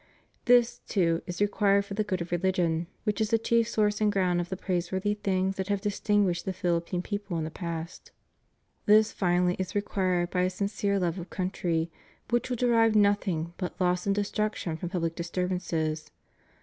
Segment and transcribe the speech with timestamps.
[0.51, 4.11] '"This, too, is required for the good of religion, which is the chief source and
[4.11, 8.11] ground of the praiseworthy things which have distinguished the Philippine peoples in the past.
[8.87, 11.91] This, finally, is required by a sincere love of country,
[12.31, 16.09] which will derive nothing but loss and destruction from public disturbances.